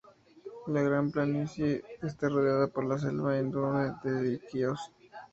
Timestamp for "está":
2.01-2.27